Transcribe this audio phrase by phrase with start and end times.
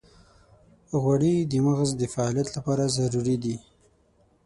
[1.01, 3.55] غوړې د مغز د فعالیت لپاره ضروري دي.